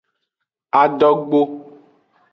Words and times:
Adogbo. 0.81 1.41